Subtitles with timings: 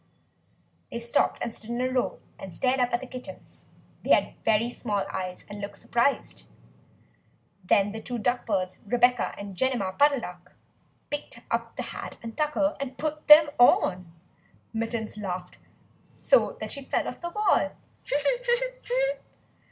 [0.91, 3.67] They stopped and stood in a row, and stared up at the kittens.
[4.01, 6.47] They had very small eyes and looked surprised.
[7.63, 10.55] Then the two duck birds, Rebeccah and Jemima Puddle Duck,
[11.11, 14.11] picked up the hat and tucker and put them on.
[14.73, 15.59] Mittens laughed
[16.07, 17.69] so that she fell off the wall.